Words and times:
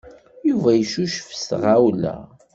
Yuba 0.47 0.69
yeccucef 0.73 1.29
s 1.39 1.41
tɣawla. 1.49 2.15